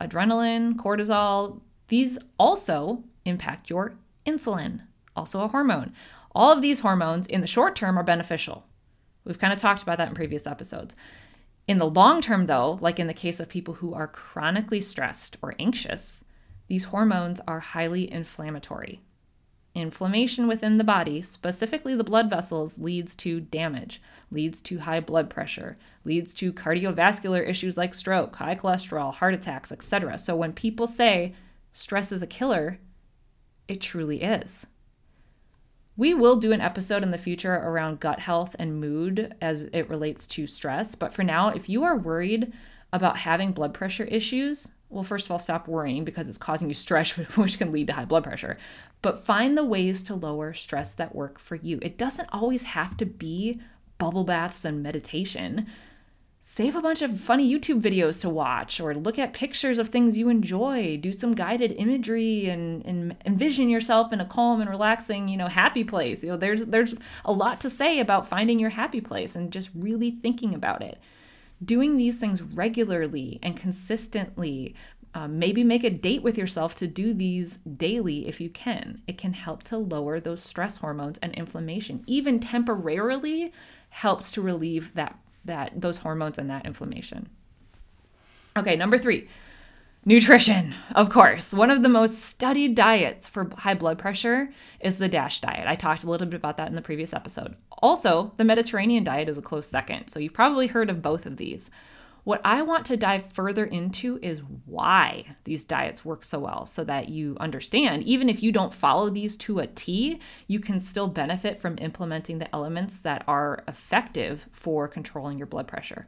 Adrenaline, 0.00 0.76
cortisol, 0.76 1.60
these 1.88 2.16
also 2.38 3.02
impact 3.24 3.68
your 3.68 3.96
insulin, 4.24 4.82
also 5.16 5.42
a 5.42 5.48
hormone. 5.48 5.92
All 6.36 6.52
of 6.52 6.62
these 6.62 6.78
hormones 6.78 7.26
in 7.26 7.40
the 7.40 7.48
short 7.48 7.74
term 7.74 7.98
are 7.98 8.04
beneficial. 8.04 8.64
We've 9.24 9.40
kind 9.40 9.52
of 9.52 9.58
talked 9.58 9.82
about 9.82 9.98
that 9.98 10.06
in 10.10 10.14
previous 10.14 10.46
episodes. 10.46 10.94
In 11.66 11.78
the 11.78 11.90
long 11.90 12.20
term, 12.20 12.46
though, 12.46 12.78
like 12.80 13.00
in 13.00 13.08
the 13.08 13.12
case 13.12 13.40
of 13.40 13.48
people 13.48 13.74
who 13.74 13.92
are 13.92 14.06
chronically 14.06 14.80
stressed 14.80 15.36
or 15.42 15.56
anxious, 15.58 16.24
these 16.68 16.84
hormones 16.84 17.40
are 17.48 17.58
highly 17.58 18.08
inflammatory. 18.08 19.00
Inflammation 19.74 20.46
within 20.46 20.78
the 20.78 20.84
body, 20.84 21.20
specifically 21.20 21.96
the 21.96 22.04
blood 22.04 22.30
vessels, 22.30 22.78
leads 22.78 23.16
to 23.16 23.40
damage, 23.40 24.00
leads 24.30 24.60
to 24.62 24.78
high 24.78 25.00
blood 25.00 25.28
pressure, 25.28 25.74
leads 26.04 26.32
to 26.34 26.52
cardiovascular 26.52 27.46
issues 27.48 27.76
like 27.76 27.92
stroke, 27.92 28.36
high 28.36 28.54
cholesterol, 28.54 29.12
heart 29.12 29.34
attacks, 29.34 29.72
etc. 29.72 30.16
So 30.18 30.36
when 30.36 30.52
people 30.52 30.86
say 30.86 31.32
stress 31.72 32.12
is 32.12 32.22
a 32.22 32.26
killer, 32.26 32.78
it 33.66 33.80
truly 33.80 34.22
is. 34.22 34.66
We 35.96 36.14
will 36.14 36.36
do 36.36 36.52
an 36.52 36.60
episode 36.60 37.02
in 37.02 37.10
the 37.10 37.18
future 37.18 37.54
around 37.54 38.00
gut 38.00 38.20
health 38.20 38.54
and 38.58 38.80
mood 38.80 39.34
as 39.40 39.62
it 39.62 39.88
relates 39.88 40.26
to 40.28 40.46
stress. 40.46 40.94
But 40.94 41.12
for 41.12 41.24
now, 41.24 41.48
if 41.48 41.68
you 41.68 41.82
are 41.82 41.96
worried 41.96 42.52
about 42.92 43.18
having 43.18 43.52
blood 43.52 43.74
pressure 43.74 44.04
issues, 44.04 44.73
well, 44.90 45.02
first 45.02 45.26
of 45.26 45.32
all, 45.32 45.38
stop 45.38 45.66
worrying 45.66 46.04
because 46.04 46.28
it's 46.28 46.38
causing 46.38 46.68
you 46.68 46.74
stress, 46.74 47.10
which 47.36 47.58
can 47.58 47.72
lead 47.72 47.88
to 47.88 47.92
high 47.92 48.04
blood 48.04 48.24
pressure. 48.24 48.56
But 49.02 49.24
find 49.24 49.56
the 49.56 49.64
ways 49.64 50.02
to 50.04 50.14
lower 50.14 50.54
stress 50.54 50.94
that 50.94 51.14
work 51.14 51.38
for 51.38 51.56
you. 51.56 51.78
It 51.82 51.98
doesn't 51.98 52.28
always 52.32 52.64
have 52.64 52.96
to 52.98 53.06
be 53.06 53.60
bubble 53.98 54.24
baths 54.24 54.64
and 54.64 54.82
meditation. 54.82 55.66
Save 56.40 56.76
a 56.76 56.82
bunch 56.82 57.00
of 57.00 57.18
funny 57.18 57.50
YouTube 57.50 57.80
videos 57.80 58.20
to 58.20 58.28
watch 58.28 58.78
or 58.78 58.94
look 58.94 59.18
at 59.18 59.32
pictures 59.32 59.78
of 59.78 59.88
things 59.88 60.18
you 60.18 60.28
enjoy. 60.28 60.98
Do 61.00 61.10
some 61.10 61.34
guided 61.34 61.72
imagery 61.72 62.50
and, 62.50 62.84
and 62.84 63.16
envision 63.24 63.70
yourself 63.70 64.12
in 64.12 64.20
a 64.20 64.26
calm 64.26 64.60
and 64.60 64.68
relaxing, 64.68 65.28
you 65.28 65.38
know, 65.38 65.48
happy 65.48 65.84
place. 65.84 66.22
You 66.22 66.32
know, 66.32 66.36
there's 66.36 66.66
there's 66.66 66.94
a 67.24 67.32
lot 67.32 67.60
to 67.60 67.70
say 67.70 67.98
about 67.98 68.28
finding 68.28 68.58
your 68.58 68.70
happy 68.70 69.00
place 69.00 69.34
and 69.34 69.50
just 69.50 69.70
really 69.74 70.10
thinking 70.10 70.54
about 70.54 70.82
it 70.82 70.98
doing 71.64 71.96
these 71.96 72.18
things 72.18 72.42
regularly 72.42 73.38
and 73.42 73.56
consistently 73.56 74.74
um, 75.14 75.38
maybe 75.38 75.62
make 75.62 75.84
a 75.84 75.90
date 75.90 76.22
with 76.22 76.36
yourself 76.36 76.74
to 76.76 76.88
do 76.88 77.14
these 77.14 77.58
daily 77.58 78.26
if 78.26 78.40
you 78.40 78.50
can. 78.50 79.00
It 79.06 79.16
can 79.16 79.32
help 79.32 79.62
to 79.64 79.78
lower 79.78 80.18
those 80.18 80.42
stress 80.42 80.78
hormones 80.78 81.18
and 81.18 81.32
inflammation. 81.34 82.02
Even 82.06 82.40
temporarily 82.40 83.52
helps 83.90 84.32
to 84.32 84.42
relieve 84.42 84.92
that 84.94 85.18
that 85.44 85.80
those 85.80 85.98
hormones 85.98 86.38
and 86.38 86.50
that 86.50 86.66
inflammation. 86.66 87.28
Okay, 88.56 88.76
number 88.76 88.96
3. 88.96 89.28
Nutrition, 90.06 90.74
of 90.94 91.08
course. 91.08 91.54
One 91.54 91.70
of 91.70 91.82
the 91.82 91.88
most 91.88 92.20
studied 92.20 92.74
diets 92.74 93.26
for 93.26 93.50
high 93.56 93.72
blood 93.72 93.98
pressure 93.98 94.50
is 94.78 94.98
the 94.98 95.08
DASH 95.08 95.40
diet. 95.40 95.66
I 95.66 95.76
talked 95.76 96.04
a 96.04 96.10
little 96.10 96.26
bit 96.26 96.36
about 96.36 96.58
that 96.58 96.68
in 96.68 96.74
the 96.74 96.82
previous 96.82 97.14
episode. 97.14 97.56
Also, 97.78 98.32
the 98.36 98.44
Mediterranean 98.44 99.02
diet 99.02 99.30
is 99.30 99.38
a 99.38 99.42
close 99.42 99.66
second, 99.66 100.08
so 100.08 100.18
you've 100.18 100.34
probably 100.34 100.66
heard 100.66 100.90
of 100.90 101.00
both 101.00 101.24
of 101.24 101.38
these. 101.38 101.70
What 102.24 102.42
I 102.44 102.60
want 102.60 102.84
to 102.86 102.98
dive 102.98 103.32
further 103.32 103.64
into 103.64 104.18
is 104.20 104.42
why 104.66 105.36
these 105.44 105.64
diets 105.64 106.04
work 106.04 106.22
so 106.22 106.38
well 106.38 106.66
so 106.66 106.84
that 106.84 107.08
you 107.08 107.38
understand, 107.40 108.02
even 108.02 108.28
if 108.28 108.42
you 108.42 108.52
don't 108.52 108.74
follow 108.74 109.08
these 109.08 109.38
to 109.38 109.60
a 109.60 109.66
T, 109.66 110.20
you 110.46 110.60
can 110.60 110.80
still 110.80 111.08
benefit 111.08 111.58
from 111.58 111.78
implementing 111.78 112.38
the 112.38 112.54
elements 112.54 112.98
that 113.00 113.24
are 113.26 113.64
effective 113.68 114.48
for 114.52 114.86
controlling 114.86 115.38
your 115.38 115.46
blood 115.46 115.66
pressure. 115.66 116.04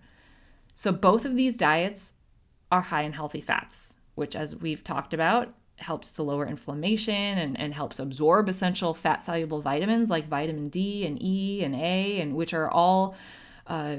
So, 0.74 0.92
both 0.92 1.24
of 1.24 1.36
these 1.36 1.56
diets 1.56 2.14
are 2.70 2.82
high 2.82 3.02
in 3.02 3.12
healthy 3.12 3.40
fats, 3.40 3.96
which, 4.14 4.34
as 4.36 4.56
we've 4.56 4.84
talked 4.84 5.14
about, 5.14 5.54
helps 5.76 6.12
to 6.12 6.22
lower 6.22 6.46
inflammation 6.46 7.14
and, 7.14 7.58
and 7.60 7.74
helps 7.74 7.98
absorb 7.98 8.48
essential 8.48 8.94
fat 8.94 9.22
soluble 9.22 9.60
vitamins 9.60 10.10
like 10.10 10.26
vitamin 10.28 10.68
D 10.68 11.06
and 11.06 11.22
E 11.22 11.62
and 11.62 11.74
A, 11.74 12.20
and 12.20 12.34
which 12.36 12.54
are 12.54 12.70
all. 12.70 13.16
Uh, 13.66 13.96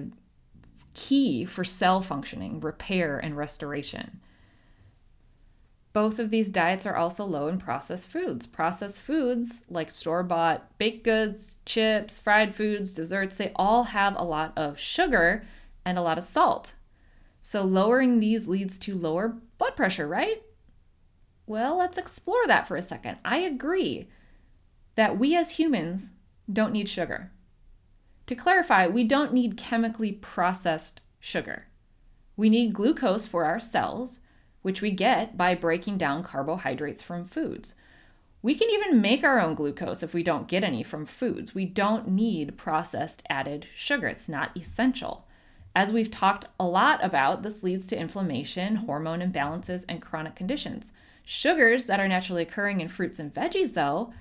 key 0.97 1.45
for 1.45 1.63
cell 1.63 2.01
functioning, 2.01 2.59
repair, 2.59 3.19
and 3.19 3.37
restoration. 3.37 4.19
Both 5.93 6.19
of 6.19 6.29
these 6.29 6.49
diets 6.49 6.85
are 6.85 6.95
also 6.95 7.23
low 7.23 7.47
in 7.47 7.59
processed 7.59 8.09
foods. 8.09 8.45
Processed 8.45 8.99
foods 8.99 9.61
like 9.69 9.89
store 9.89 10.23
bought 10.23 10.77
baked 10.77 11.03
goods, 11.03 11.57
chips, 11.65 12.19
fried 12.19 12.53
foods, 12.53 12.91
desserts, 12.91 13.35
they 13.35 13.51
all 13.55 13.85
have 13.85 14.15
a 14.17 14.23
lot 14.23 14.53
of 14.57 14.77
sugar 14.77 15.45
and 15.85 15.97
a 15.97 16.01
lot 16.01 16.17
of 16.17 16.23
salt. 16.23 16.73
So, 17.47 17.63
lowering 17.63 18.19
these 18.19 18.49
leads 18.49 18.77
to 18.79 18.97
lower 18.97 19.37
blood 19.57 19.77
pressure, 19.77 20.05
right? 20.05 20.43
Well, 21.45 21.77
let's 21.77 21.97
explore 21.97 22.45
that 22.47 22.67
for 22.67 22.75
a 22.75 22.83
second. 22.83 23.19
I 23.23 23.37
agree 23.37 24.09
that 24.95 25.17
we 25.17 25.33
as 25.33 25.51
humans 25.51 26.15
don't 26.51 26.73
need 26.73 26.89
sugar. 26.89 27.31
To 28.25 28.35
clarify, 28.35 28.87
we 28.87 29.05
don't 29.05 29.31
need 29.31 29.55
chemically 29.55 30.11
processed 30.11 30.99
sugar. 31.21 31.67
We 32.35 32.49
need 32.49 32.73
glucose 32.73 33.25
for 33.25 33.45
our 33.45 33.61
cells, 33.61 34.19
which 34.61 34.81
we 34.81 34.91
get 34.91 35.37
by 35.37 35.55
breaking 35.55 35.97
down 35.99 36.23
carbohydrates 36.23 37.01
from 37.01 37.23
foods. 37.23 37.75
We 38.41 38.55
can 38.55 38.69
even 38.69 38.99
make 38.99 39.23
our 39.23 39.39
own 39.39 39.55
glucose 39.55 40.03
if 40.03 40.13
we 40.13 40.21
don't 40.21 40.49
get 40.49 40.65
any 40.65 40.83
from 40.83 41.05
foods. 41.05 41.55
We 41.55 41.63
don't 41.63 42.09
need 42.09 42.57
processed 42.57 43.23
added 43.29 43.67
sugar, 43.73 44.07
it's 44.07 44.27
not 44.27 44.51
essential. 44.57 45.26
As 45.77 45.91
we've 45.91 46.09
talked 46.09 46.45
a 46.59 46.65
lot 46.65 47.03
about, 47.03 47.43
this 47.43 47.61
leads 47.61 47.85
to 47.85 47.99
inflammation, 47.99 48.77
hormone 48.77 49.19
imbalances, 49.19 49.85
and 49.87 50.01
chronic 50.01 50.35
conditions. 50.35 50.91
Sugars 51.23 51.85
that 51.85 51.99
are 51.99 52.07
naturally 52.07 52.41
occurring 52.41 52.81
in 52.81 52.87
fruits 52.87 53.19
and 53.19 53.31
veggies, 53.31 53.75
though, 53.75 54.11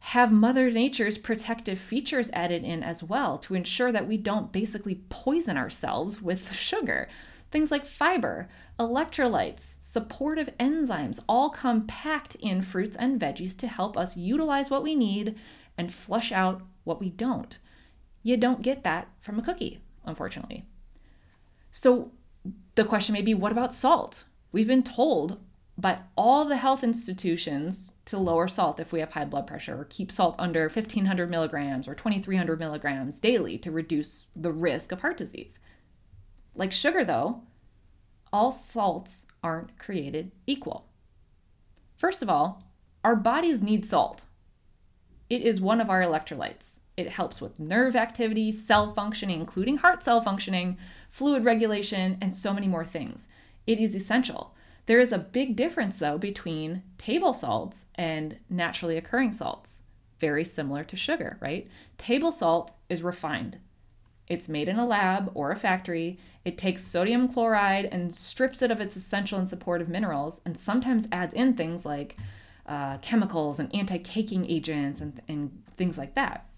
have 0.00 0.32
Mother 0.32 0.72
Nature's 0.72 1.16
protective 1.16 1.78
features 1.78 2.30
added 2.32 2.64
in 2.64 2.82
as 2.82 3.04
well 3.04 3.38
to 3.38 3.54
ensure 3.54 3.92
that 3.92 4.08
we 4.08 4.16
don't 4.16 4.50
basically 4.50 5.02
poison 5.08 5.56
ourselves 5.56 6.20
with 6.20 6.52
sugar. 6.56 7.08
Things 7.52 7.70
like 7.70 7.86
fiber, 7.86 8.48
electrolytes, 8.80 9.76
supportive 9.80 10.50
enzymes 10.58 11.22
all 11.28 11.48
come 11.48 11.86
packed 11.86 12.34
in 12.40 12.60
fruits 12.60 12.96
and 12.96 13.20
veggies 13.20 13.56
to 13.58 13.68
help 13.68 13.96
us 13.96 14.16
utilize 14.16 14.68
what 14.68 14.82
we 14.82 14.96
need 14.96 15.36
and 15.78 15.94
flush 15.94 16.32
out 16.32 16.62
what 16.82 16.98
we 16.98 17.08
don't. 17.08 17.58
You 18.24 18.36
don't 18.36 18.62
get 18.62 18.82
that 18.82 19.06
from 19.20 19.38
a 19.38 19.42
cookie, 19.42 19.78
unfortunately. 20.04 20.66
So 21.74 22.12
the 22.76 22.84
question 22.84 23.12
may 23.12 23.20
be 23.20 23.34
what 23.34 23.50
about 23.50 23.74
salt? 23.74 24.22
We've 24.52 24.68
been 24.68 24.84
told 24.84 25.40
by 25.76 25.98
all 26.16 26.44
the 26.44 26.56
health 26.56 26.84
institutions 26.84 27.96
to 28.04 28.16
lower 28.16 28.46
salt 28.46 28.78
if 28.78 28.92
we 28.92 29.00
have 29.00 29.12
high 29.12 29.24
blood 29.24 29.48
pressure 29.48 29.80
or 29.80 29.84
keep 29.84 30.12
salt 30.12 30.36
under 30.38 30.68
1500 30.68 31.28
milligrams 31.28 31.88
or 31.88 31.96
2300 31.96 32.60
milligrams 32.60 33.18
daily 33.18 33.58
to 33.58 33.72
reduce 33.72 34.26
the 34.36 34.52
risk 34.52 34.92
of 34.92 35.00
heart 35.00 35.16
disease. 35.16 35.58
Like 36.54 36.72
sugar, 36.72 37.04
though, 37.04 37.42
all 38.32 38.52
salts 38.52 39.26
aren't 39.42 39.76
created 39.76 40.30
equal. 40.46 40.86
First 41.96 42.22
of 42.22 42.30
all, 42.30 42.70
our 43.02 43.16
bodies 43.16 43.64
need 43.64 43.84
salt. 43.84 44.26
It 45.28 45.42
is 45.42 45.60
one 45.60 45.80
of 45.80 45.90
our 45.90 46.02
electrolytes. 46.02 46.78
It 46.96 47.08
helps 47.08 47.40
with 47.40 47.58
nerve 47.58 47.96
activity, 47.96 48.52
cell 48.52 48.94
functioning, 48.94 49.40
including 49.40 49.78
heart 49.78 50.04
cell 50.04 50.20
functioning, 50.20 50.78
fluid 51.14 51.44
regulation, 51.44 52.18
and 52.20 52.34
so 52.34 52.52
many 52.52 52.66
more 52.66 52.84
things. 52.84 53.28
It 53.68 53.78
is 53.78 53.94
essential. 53.94 54.52
There 54.86 54.98
is 54.98 55.12
a 55.12 55.18
big 55.18 55.54
difference, 55.54 56.00
though, 56.00 56.18
between 56.18 56.82
table 56.98 57.32
salts 57.32 57.86
and 57.94 58.36
naturally 58.50 58.96
occurring 58.96 59.30
salts. 59.30 59.84
Very 60.18 60.44
similar 60.44 60.82
to 60.82 60.96
sugar, 60.96 61.38
right? 61.40 61.68
Table 61.98 62.32
salt 62.32 62.72
is 62.88 63.04
refined. 63.04 63.58
It's 64.26 64.48
made 64.48 64.68
in 64.68 64.76
a 64.76 64.84
lab 64.84 65.30
or 65.34 65.52
a 65.52 65.56
factory. 65.56 66.18
It 66.44 66.58
takes 66.58 66.84
sodium 66.84 67.32
chloride 67.32 67.84
and 67.84 68.12
strips 68.12 68.60
it 68.60 68.72
of 68.72 68.80
its 68.80 68.96
essential 68.96 69.38
and 69.38 69.48
supportive 69.48 69.88
minerals, 69.88 70.40
and 70.44 70.58
sometimes 70.58 71.06
adds 71.12 71.32
in 71.32 71.54
things 71.54 71.86
like 71.86 72.16
uh, 72.66 72.98
chemicals 72.98 73.60
and 73.60 73.72
anti 73.72 73.98
caking 73.98 74.50
agents 74.50 75.00
and, 75.00 75.22
and 75.28 75.62
things 75.76 75.96
like 75.96 76.16
that. 76.16 76.48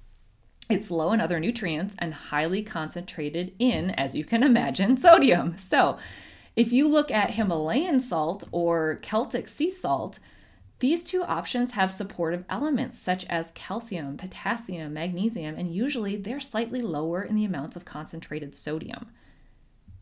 It's 0.68 0.90
low 0.90 1.12
in 1.12 1.20
other 1.20 1.38
nutrients 1.38 1.94
and 1.99 2.12
highly 2.12 2.62
concentrated 2.62 3.54
in, 3.58 3.90
as 3.90 4.16
you 4.16 4.25
can 4.25 4.42
imagine, 4.42 4.96
sodium. 4.96 5.56
So, 5.56 5.99
if 6.56 6.73
you 6.73 6.88
look 6.88 7.11
at 7.11 7.32
Himalayan 7.32 8.00
salt 8.00 8.44
or 8.50 8.99
Celtic 9.02 9.46
sea 9.46 9.70
salt, 9.70 10.18
these 10.78 11.04
two 11.04 11.23
options 11.23 11.73
have 11.73 11.92
supportive 11.92 12.44
elements 12.49 12.99
such 12.99 13.25
as 13.26 13.52
calcium, 13.54 14.16
potassium, 14.16 14.92
magnesium, 14.94 15.54
and 15.56 15.75
usually 15.75 16.16
they're 16.16 16.40
slightly 16.40 16.82
lower 16.82 17.23
in 17.23 17.35
the 17.35 17.44
amounts 17.44 17.76
of 17.76 17.85
concentrated 17.85 18.54
sodium. 18.54 19.06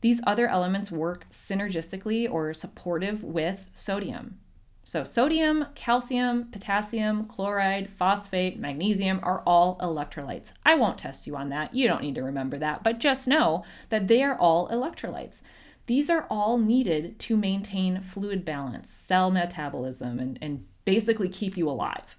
These 0.01 0.21
other 0.27 0.49
elements 0.49 0.91
work 0.91 1.27
synergistically 1.31 2.31
or 2.31 2.53
supportive 2.55 3.23
with 3.23 3.67
sodium. 3.73 4.39
So, 4.87 5.03
sodium, 5.03 5.67
calcium, 5.75 6.45
potassium, 6.53 7.25
chloride, 7.25 7.89
phosphate, 7.89 8.59
magnesium 8.59 9.19
are 9.23 9.43
all 9.47 9.79
electrolytes. 9.79 10.53
I 10.65 10.75
won't 10.75 10.99
test 10.99 11.27
you 11.27 11.37
on 11.37 11.49
that. 11.49 11.75
You 11.75 11.89
don't 11.89 12.03
need 12.03 12.15
to 12.17 12.23
remember 12.23 12.59
that, 12.59 12.83
but 12.83 13.01
just 13.01 13.27
know 13.27 13.65
that 13.89 14.09
they 14.09 14.23
are 14.23 14.37
all 14.37 14.69
electrolytes. 14.69 15.41
These 15.87 16.11
are 16.11 16.27
all 16.29 16.59
needed 16.59 17.19
to 17.21 17.37
maintain 17.37 18.03
fluid 18.03 18.45
balance, 18.45 18.91
cell 18.91 19.31
metabolism, 19.31 20.19
and, 20.19 20.39
and 20.43 20.67
basically 20.85 21.31
keep 21.31 21.57
you 21.57 21.69
alive. 21.69 22.15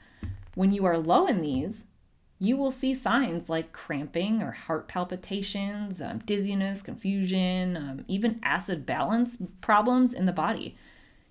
When 0.55 0.71
you 0.71 0.85
are 0.85 0.97
low 0.97 1.27
in 1.27 1.41
these, 1.41 1.85
you 2.39 2.57
will 2.57 2.71
see 2.71 2.95
signs 2.95 3.47
like 3.47 3.73
cramping 3.73 4.41
or 4.41 4.51
heart 4.51 4.87
palpitations, 4.87 6.01
um, 6.01 6.19
dizziness, 6.25 6.81
confusion, 6.81 7.77
um, 7.77 8.05
even 8.07 8.39
acid 8.43 8.85
balance 8.85 9.37
problems 9.61 10.13
in 10.13 10.25
the 10.25 10.33
body. 10.33 10.75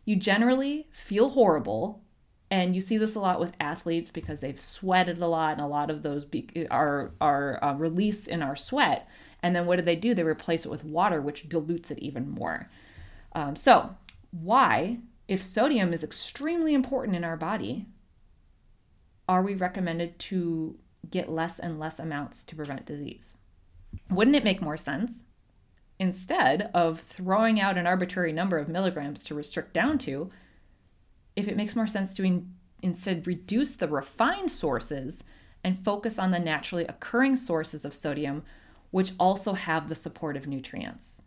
You 0.05 0.17
generally 0.17 0.89
feel 0.93 1.31
horrible, 1.31 2.03
and 2.51 2.75
you 2.75 2.81
see 2.81 2.99
this 2.99 3.15
a 3.15 3.21
lot 3.21 3.41
with 3.41 3.55
athletes 3.59 4.11
because 4.11 4.41
they've 4.41 4.61
sweated 4.61 5.19
a 5.19 5.27
lot, 5.27 5.53
and 5.53 5.61
a 5.61 5.67
lot 5.67 5.91
of 5.91 6.03
those 6.03 6.25
be- 6.25 6.67
are 6.71 7.13
are 7.21 7.63
uh, 7.63 7.75
released 7.75 8.29
in 8.29 8.43
our 8.43 8.57
sweat. 8.57 9.09
And 9.43 9.55
then 9.55 9.67
what 9.67 9.77
do 9.77 9.83
they 9.83 9.97
do? 9.97 10.15
They 10.15 10.23
replace 10.23 10.65
it 10.65 10.71
with 10.71 10.85
water, 10.85 11.21
which 11.21 11.49
dilutes 11.49 11.91
it 11.91 11.99
even 11.99 12.31
more. 12.31 12.71
Um, 13.35 13.57
so, 13.57 13.97
why, 14.31 14.99
if 15.29 15.43
sodium 15.43 15.93
is 15.93 16.05
extremely 16.05 16.73
important 16.73 17.17
in 17.17 17.25
our 17.25 17.37
body, 17.37 17.87
are 19.29 19.43
we 19.43 19.55
recommended 19.55 20.19
to 20.19 20.79
get 21.11 21.31
less 21.31 21.59
and 21.59 21.79
less 21.79 21.99
amounts 21.99 22.45
to 22.45 22.57
prevent 22.57 22.87
disease? 22.87 23.37
Wouldn't 24.11 24.37
it 24.37 24.45
make 24.45 24.63
more 24.63 24.77
sense 24.77 25.27
instead 25.99 26.71
of 26.75 27.01
throwing 27.01 27.61
out 27.61 27.79
an 27.79 27.87
arbitrary 27.87 28.33
number 28.33 28.59
of 28.59 28.69
milligrams 28.69 29.23
to 29.25 29.35
restrict 29.35 29.73
down 29.73 29.99
to, 29.99 30.29
if 31.37 31.49
it 31.49 31.57
makes 31.57 31.77
more 31.77 31.87
sense 31.87 32.15
to 32.15 32.25
in, 32.25 32.53
instead 32.83 33.27
reduce 33.27 33.73
the 33.73 33.89
refined 33.89 34.51
sources 34.51 35.23
and 35.63 35.85
focus 35.85 36.19
on 36.19 36.31
the 36.31 36.39
naturally 36.39 36.87
occurring 36.87 37.37
sources 37.37 37.85
of 37.85 37.95
sodium, 37.95 38.43
which 38.91 39.13
also 39.19 39.55
have 39.55 39.89
the 39.89 39.95
supportive 39.95 40.47
nutrients? 40.47 41.23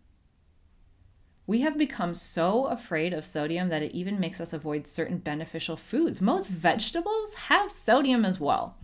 We 1.48 1.62
have 1.62 1.78
become 1.78 2.14
so 2.14 2.66
afraid 2.66 3.14
of 3.14 3.26
sodium 3.26 3.70
that 3.70 3.82
it 3.82 3.94
even 3.94 4.20
makes 4.20 4.42
us 4.42 4.52
avoid 4.52 4.86
certain 4.86 5.18
beneficial 5.18 5.78
foods. 5.78 6.20
Most 6.20 6.48
vegetables 6.48 7.34
have 7.36 7.72
sodium 7.72 8.26
as 8.26 8.38
well. 8.38 8.76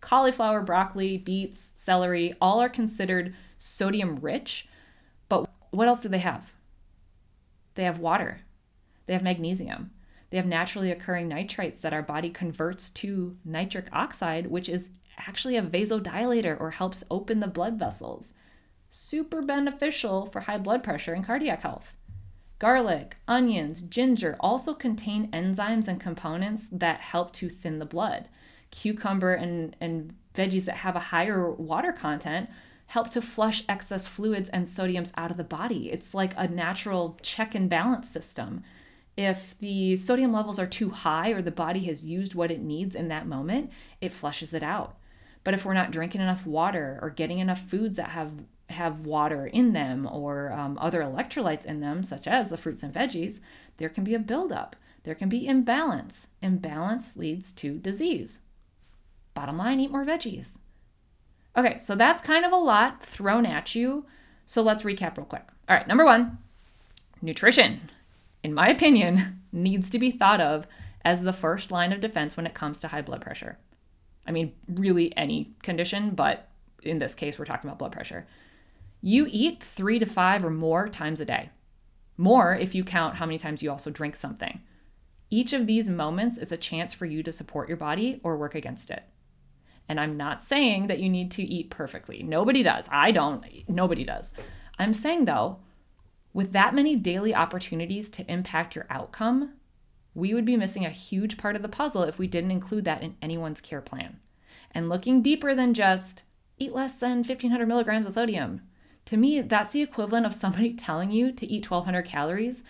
Cauliflower, 0.00 0.62
broccoli, 0.62 1.18
beets, 1.18 1.72
celery, 1.74 2.36
all 2.40 2.60
are 2.60 2.68
considered 2.68 3.34
sodium 3.58 4.16
rich. 4.16 4.67
What 5.70 5.88
else 5.88 6.02
do 6.02 6.08
they 6.08 6.18
have? 6.18 6.52
They 7.74 7.84
have 7.84 7.98
water, 7.98 8.40
they 9.06 9.12
have 9.12 9.22
magnesium, 9.22 9.90
they 10.30 10.36
have 10.36 10.46
naturally 10.46 10.90
occurring 10.90 11.28
nitrites 11.28 11.80
that 11.80 11.92
our 11.92 12.02
body 12.02 12.30
converts 12.30 12.90
to 12.90 13.36
nitric 13.44 13.88
oxide, 13.92 14.48
which 14.48 14.68
is 14.68 14.90
actually 15.16 15.56
a 15.56 15.62
vasodilator 15.62 16.58
or 16.60 16.70
helps 16.70 17.04
open 17.10 17.40
the 17.40 17.46
blood 17.46 17.78
vessels. 17.78 18.34
Super 18.90 19.42
beneficial 19.42 20.26
for 20.26 20.40
high 20.40 20.58
blood 20.58 20.82
pressure 20.82 21.12
and 21.12 21.24
cardiac 21.24 21.62
health. 21.62 21.96
Garlic, 22.58 23.16
onions, 23.28 23.82
ginger 23.82 24.36
also 24.40 24.74
contain 24.74 25.30
enzymes 25.30 25.86
and 25.86 26.00
components 26.00 26.66
that 26.72 27.00
help 27.00 27.32
to 27.34 27.48
thin 27.48 27.78
the 27.78 27.86
blood 27.86 28.28
cucumber 28.70 29.34
and, 29.34 29.76
and 29.80 30.14
veggies 30.34 30.64
that 30.66 30.76
have 30.76 30.96
a 30.96 31.00
higher 31.00 31.50
water 31.50 31.92
content 31.92 32.48
help 32.88 33.10
to 33.10 33.22
flush 33.22 33.64
excess 33.68 34.06
fluids 34.06 34.48
and 34.48 34.66
sodiums 34.66 35.12
out 35.16 35.30
of 35.30 35.36
the 35.36 35.44
body. 35.44 35.90
It's 35.90 36.14
like 36.14 36.32
a 36.36 36.48
natural 36.48 37.18
check 37.22 37.54
and 37.54 37.68
balance 37.68 38.08
system. 38.08 38.64
If 39.16 39.56
the 39.60 39.96
sodium 39.96 40.32
levels 40.32 40.58
are 40.58 40.66
too 40.66 40.90
high 40.90 41.30
or 41.30 41.42
the 41.42 41.50
body 41.50 41.84
has 41.84 42.06
used 42.06 42.34
what 42.34 42.50
it 42.50 42.62
needs 42.62 42.94
in 42.94 43.08
that 43.08 43.26
moment, 43.26 43.70
it 44.00 44.12
flushes 44.12 44.54
it 44.54 44.62
out. 44.62 44.96
But 45.44 45.54
if 45.54 45.64
we're 45.64 45.74
not 45.74 45.90
drinking 45.90 46.22
enough 46.22 46.46
water 46.46 46.98
or 47.02 47.10
getting 47.10 47.38
enough 47.38 47.60
foods 47.60 47.96
that 47.96 48.10
have 48.10 48.32
have 48.70 49.00
water 49.00 49.46
in 49.46 49.72
them 49.72 50.06
or 50.06 50.52
um, 50.52 50.78
other 50.78 51.00
electrolytes 51.00 51.64
in 51.64 51.80
them, 51.80 52.04
such 52.04 52.26
as 52.26 52.50
the 52.50 52.56
fruits 52.56 52.82
and 52.82 52.92
veggies, 52.92 53.40
there 53.78 53.88
can 53.88 54.04
be 54.04 54.14
a 54.14 54.18
buildup. 54.18 54.76
There 55.04 55.14
can 55.14 55.30
be 55.30 55.46
imbalance. 55.46 56.28
Imbalance 56.42 57.16
leads 57.16 57.52
to 57.52 57.78
disease. 57.78 58.40
Bottom 59.32 59.56
line, 59.56 59.80
eat 59.80 59.90
more 59.90 60.04
veggies. 60.04 60.58
Okay, 61.58 61.76
so 61.76 61.96
that's 61.96 62.22
kind 62.22 62.44
of 62.44 62.52
a 62.52 62.56
lot 62.56 63.02
thrown 63.02 63.44
at 63.44 63.74
you. 63.74 64.06
So 64.46 64.62
let's 64.62 64.84
recap 64.84 65.16
real 65.16 65.26
quick. 65.26 65.42
All 65.68 65.76
right, 65.76 65.88
number 65.88 66.04
one, 66.04 66.38
nutrition, 67.20 67.90
in 68.44 68.54
my 68.54 68.68
opinion, 68.68 69.40
needs 69.52 69.90
to 69.90 69.98
be 69.98 70.12
thought 70.12 70.40
of 70.40 70.68
as 71.04 71.22
the 71.22 71.32
first 71.32 71.72
line 71.72 71.92
of 71.92 72.00
defense 72.00 72.36
when 72.36 72.46
it 72.46 72.54
comes 72.54 72.78
to 72.78 72.88
high 72.88 73.02
blood 73.02 73.22
pressure. 73.22 73.58
I 74.24 74.30
mean, 74.30 74.52
really 74.68 75.16
any 75.16 75.52
condition, 75.62 76.10
but 76.10 76.48
in 76.84 77.00
this 77.00 77.16
case, 77.16 77.40
we're 77.40 77.44
talking 77.44 77.68
about 77.68 77.80
blood 77.80 77.92
pressure. 77.92 78.28
You 79.00 79.26
eat 79.28 79.60
three 79.60 79.98
to 79.98 80.06
five 80.06 80.44
or 80.44 80.50
more 80.50 80.88
times 80.88 81.18
a 81.18 81.24
day. 81.24 81.50
More 82.16 82.54
if 82.54 82.72
you 82.72 82.84
count 82.84 83.16
how 83.16 83.26
many 83.26 83.38
times 83.38 83.64
you 83.64 83.70
also 83.72 83.90
drink 83.90 84.14
something. 84.14 84.60
Each 85.28 85.52
of 85.52 85.66
these 85.66 85.88
moments 85.88 86.38
is 86.38 86.52
a 86.52 86.56
chance 86.56 86.94
for 86.94 87.04
you 87.04 87.24
to 87.24 87.32
support 87.32 87.66
your 87.66 87.76
body 87.76 88.20
or 88.22 88.36
work 88.36 88.54
against 88.54 88.90
it. 88.90 89.04
And 89.88 89.98
I'm 89.98 90.16
not 90.16 90.42
saying 90.42 90.88
that 90.88 90.98
you 90.98 91.08
need 91.08 91.30
to 91.32 91.42
eat 91.42 91.70
perfectly. 91.70 92.22
Nobody 92.22 92.62
does. 92.62 92.88
I 92.92 93.10
don't. 93.10 93.44
Nobody 93.68 94.04
does. 94.04 94.34
I'm 94.78 94.92
saying, 94.92 95.24
though, 95.24 95.58
with 96.32 96.52
that 96.52 96.74
many 96.74 96.94
daily 96.94 97.34
opportunities 97.34 98.10
to 98.10 98.30
impact 98.30 98.76
your 98.76 98.86
outcome, 98.90 99.54
we 100.14 100.34
would 100.34 100.44
be 100.44 100.56
missing 100.56 100.84
a 100.84 100.90
huge 100.90 101.38
part 101.38 101.56
of 101.56 101.62
the 101.62 101.68
puzzle 101.68 102.02
if 102.02 102.18
we 102.18 102.26
didn't 102.26 102.50
include 102.50 102.84
that 102.84 103.02
in 103.02 103.16
anyone's 103.22 103.60
care 103.60 103.80
plan. 103.80 104.20
And 104.72 104.88
looking 104.88 105.22
deeper 105.22 105.54
than 105.54 105.74
just 105.74 106.24
eat 106.58 106.74
less 106.74 106.96
than 106.96 107.18
1500 107.18 107.66
milligrams 107.66 108.06
of 108.06 108.12
sodium. 108.12 108.62
To 109.06 109.16
me, 109.16 109.40
that's 109.40 109.72
the 109.72 109.82
equivalent 109.82 110.26
of 110.26 110.34
somebody 110.34 110.74
telling 110.74 111.10
you 111.10 111.32
to 111.32 111.46
eat 111.46 111.70
1200 111.70 112.02
calories 112.02 112.62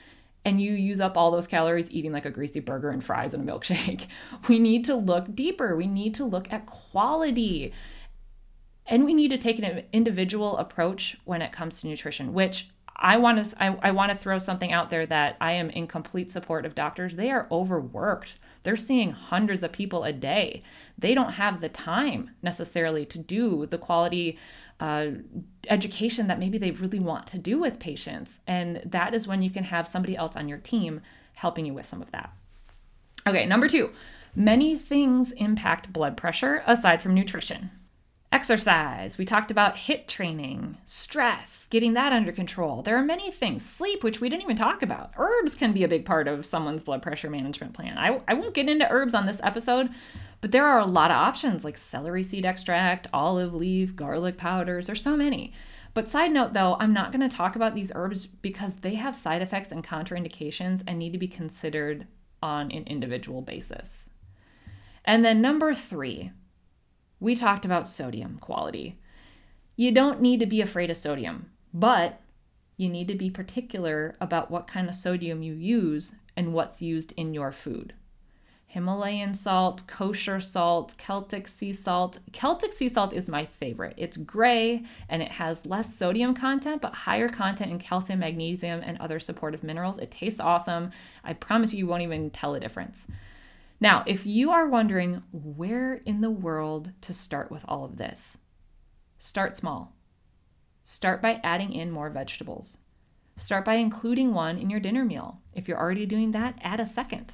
and 0.44 0.60
you 0.60 0.72
use 0.72 1.00
up 1.00 1.16
all 1.16 1.30
those 1.30 1.46
calories 1.46 1.90
eating 1.90 2.12
like 2.12 2.24
a 2.24 2.30
greasy 2.30 2.60
burger 2.60 2.90
and 2.90 3.02
fries 3.02 3.34
and 3.34 3.48
a 3.48 3.52
milkshake. 3.52 4.06
We 4.48 4.58
need 4.58 4.84
to 4.86 4.94
look 4.94 5.34
deeper. 5.34 5.76
We 5.76 5.86
need 5.86 6.14
to 6.14 6.24
look 6.24 6.50
at 6.52 6.66
quality. 6.66 7.72
And 8.86 9.04
we 9.04 9.12
need 9.12 9.28
to 9.28 9.38
take 9.38 9.58
an 9.58 9.84
individual 9.92 10.56
approach 10.56 11.16
when 11.24 11.42
it 11.42 11.52
comes 11.52 11.80
to 11.80 11.86
nutrition, 11.86 12.32
which 12.32 12.70
I 12.96 13.16
want 13.16 13.44
to 13.44 13.62
I, 13.62 13.76
I 13.82 13.90
want 13.92 14.10
to 14.10 14.18
throw 14.18 14.38
something 14.38 14.72
out 14.72 14.90
there 14.90 15.06
that 15.06 15.36
I 15.40 15.52
am 15.52 15.70
in 15.70 15.86
complete 15.86 16.30
support 16.30 16.66
of 16.66 16.74
doctors. 16.74 17.16
They 17.16 17.30
are 17.30 17.46
overworked. 17.50 18.36
They're 18.64 18.76
seeing 18.76 19.12
hundreds 19.12 19.62
of 19.62 19.72
people 19.72 20.04
a 20.04 20.12
day. 20.12 20.62
They 20.96 21.14
don't 21.14 21.32
have 21.32 21.60
the 21.60 21.68
time 21.68 22.30
necessarily 22.42 23.06
to 23.06 23.18
do 23.18 23.66
the 23.66 23.78
quality 23.78 24.38
uh, 24.80 25.08
education 25.68 26.28
that 26.28 26.38
maybe 26.38 26.58
they 26.58 26.70
really 26.70 27.00
want 27.00 27.26
to 27.28 27.38
do 27.38 27.58
with 27.58 27.78
patients. 27.78 28.40
And 28.46 28.80
that 28.84 29.14
is 29.14 29.26
when 29.26 29.42
you 29.42 29.50
can 29.50 29.64
have 29.64 29.88
somebody 29.88 30.16
else 30.16 30.36
on 30.36 30.48
your 30.48 30.58
team 30.58 31.00
helping 31.34 31.66
you 31.66 31.74
with 31.74 31.86
some 31.86 32.02
of 32.02 32.10
that. 32.12 32.32
Okay, 33.26 33.46
number 33.46 33.68
two, 33.68 33.90
many 34.34 34.78
things 34.78 35.32
impact 35.32 35.92
blood 35.92 36.16
pressure 36.16 36.62
aside 36.66 37.02
from 37.02 37.14
nutrition. 37.14 37.70
Exercise. 38.30 39.16
We 39.16 39.24
talked 39.24 39.50
about 39.50 39.74
HIIT 39.74 40.06
training, 40.06 40.76
stress, 40.84 41.66
getting 41.68 41.94
that 41.94 42.12
under 42.12 42.30
control. 42.30 42.82
There 42.82 42.96
are 42.96 43.02
many 43.02 43.30
things. 43.30 43.64
Sleep, 43.64 44.04
which 44.04 44.20
we 44.20 44.28
didn't 44.28 44.42
even 44.42 44.56
talk 44.56 44.82
about. 44.82 45.12
Herbs 45.16 45.54
can 45.54 45.72
be 45.72 45.82
a 45.82 45.88
big 45.88 46.04
part 46.04 46.28
of 46.28 46.44
someone's 46.44 46.82
blood 46.82 47.00
pressure 47.00 47.30
management 47.30 47.72
plan. 47.72 47.96
I, 47.96 48.20
I 48.28 48.34
won't 48.34 48.52
get 48.52 48.68
into 48.68 48.90
herbs 48.90 49.14
on 49.14 49.24
this 49.24 49.40
episode, 49.42 49.88
but 50.40 50.52
there 50.52 50.66
are 50.66 50.78
a 50.78 50.86
lot 50.86 51.10
of 51.10 51.16
options 51.16 51.64
like 51.64 51.76
celery 51.76 52.22
seed 52.22 52.44
extract, 52.44 53.08
olive 53.12 53.54
leaf, 53.54 53.96
garlic 53.96 54.36
powders. 54.36 54.86
There's 54.86 55.02
so 55.02 55.16
many. 55.16 55.52
But 55.94 56.06
side 56.06 56.32
note 56.32 56.52
though, 56.52 56.76
I'm 56.78 56.92
not 56.92 57.10
going 57.12 57.28
to 57.28 57.36
talk 57.36 57.56
about 57.56 57.74
these 57.74 57.92
herbs 57.94 58.26
because 58.26 58.76
they 58.76 58.94
have 58.94 59.16
side 59.16 59.42
effects 59.42 59.72
and 59.72 59.84
contraindications 59.84 60.82
and 60.86 60.98
need 60.98 61.12
to 61.12 61.18
be 61.18 61.28
considered 61.28 62.06
on 62.42 62.70
an 62.70 62.84
individual 62.86 63.42
basis. 63.42 64.10
And 65.04 65.24
then 65.24 65.40
number 65.40 65.74
three, 65.74 66.30
we 67.18 67.34
talked 67.34 67.64
about 67.64 67.88
sodium 67.88 68.38
quality. 68.40 69.00
You 69.74 69.90
don't 69.90 70.20
need 70.20 70.40
to 70.40 70.46
be 70.46 70.60
afraid 70.60 70.90
of 70.90 70.96
sodium, 70.96 71.50
but 71.74 72.20
you 72.76 72.88
need 72.88 73.08
to 73.08 73.14
be 73.16 73.30
particular 73.30 74.16
about 74.20 74.50
what 74.50 74.68
kind 74.68 74.88
of 74.88 74.94
sodium 74.94 75.42
you 75.42 75.54
use 75.54 76.14
and 76.36 76.52
what's 76.52 76.80
used 76.80 77.12
in 77.16 77.34
your 77.34 77.50
food. 77.50 77.96
Himalayan 78.70 79.32
salt, 79.32 79.86
kosher 79.86 80.40
salt, 80.40 80.94
Celtic 80.98 81.48
sea 81.48 81.72
salt. 81.72 82.18
Celtic 82.32 82.74
sea 82.74 82.90
salt 82.90 83.14
is 83.14 83.26
my 83.26 83.46
favorite. 83.46 83.94
It's 83.96 84.18
gray 84.18 84.84
and 85.08 85.22
it 85.22 85.32
has 85.32 85.64
less 85.64 85.96
sodium 85.96 86.34
content, 86.34 86.82
but 86.82 86.92
higher 86.92 87.30
content 87.30 87.70
in 87.70 87.78
calcium, 87.78 88.20
magnesium, 88.20 88.82
and 88.84 88.98
other 88.98 89.20
supportive 89.20 89.62
minerals. 89.62 89.98
It 89.98 90.10
tastes 90.10 90.38
awesome. 90.38 90.90
I 91.24 91.32
promise 91.32 91.72
you, 91.72 91.78
you 91.78 91.86
won't 91.86 92.02
even 92.02 92.28
tell 92.28 92.54
a 92.54 92.60
difference. 92.60 93.06
Now, 93.80 94.04
if 94.06 94.26
you 94.26 94.50
are 94.50 94.68
wondering 94.68 95.22
where 95.32 95.94
in 96.04 96.20
the 96.20 96.30
world 96.30 96.92
to 97.00 97.14
start 97.14 97.50
with 97.50 97.64
all 97.66 97.86
of 97.86 97.96
this, 97.96 98.38
start 99.18 99.56
small. 99.56 99.96
Start 100.84 101.22
by 101.22 101.40
adding 101.42 101.72
in 101.72 101.90
more 101.90 102.10
vegetables. 102.10 102.78
Start 103.38 103.64
by 103.64 103.76
including 103.76 104.34
one 104.34 104.58
in 104.58 104.68
your 104.68 104.80
dinner 104.80 105.06
meal. 105.06 105.40
If 105.54 105.68
you're 105.68 105.80
already 105.80 106.04
doing 106.04 106.32
that, 106.32 106.58
add 106.60 106.80
a 106.80 106.86
second 106.86 107.32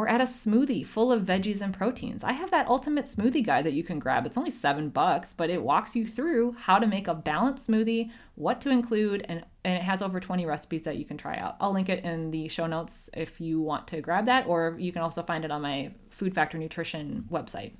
or 0.00 0.08
add 0.08 0.22
a 0.22 0.24
smoothie 0.24 0.86
full 0.86 1.12
of 1.12 1.24
veggies 1.24 1.60
and 1.60 1.74
proteins. 1.74 2.24
I 2.24 2.32
have 2.32 2.50
that 2.52 2.68
ultimate 2.68 3.04
smoothie 3.04 3.44
guide 3.44 3.66
that 3.66 3.74
you 3.74 3.84
can 3.84 3.98
grab. 3.98 4.24
It's 4.24 4.38
only 4.38 4.50
seven 4.50 4.88
bucks, 4.88 5.34
but 5.36 5.50
it 5.50 5.62
walks 5.62 5.94
you 5.94 6.06
through 6.06 6.56
how 6.58 6.78
to 6.78 6.86
make 6.86 7.06
a 7.06 7.12
balanced 7.12 7.68
smoothie, 7.68 8.10
what 8.34 8.62
to 8.62 8.70
include, 8.70 9.26
and, 9.28 9.44
and 9.62 9.76
it 9.76 9.82
has 9.82 10.00
over 10.00 10.18
20 10.18 10.46
recipes 10.46 10.84
that 10.84 10.96
you 10.96 11.04
can 11.04 11.18
try 11.18 11.36
out. 11.36 11.56
I'll 11.60 11.74
link 11.74 11.90
it 11.90 12.02
in 12.02 12.30
the 12.30 12.48
show 12.48 12.66
notes 12.66 13.10
if 13.12 13.42
you 13.42 13.60
want 13.60 13.88
to 13.88 14.00
grab 14.00 14.24
that, 14.24 14.46
or 14.46 14.74
you 14.78 14.90
can 14.90 15.02
also 15.02 15.22
find 15.22 15.44
it 15.44 15.50
on 15.50 15.60
my 15.60 15.92
Food 16.08 16.34
Factor 16.34 16.56
Nutrition 16.56 17.26
website. 17.30 17.72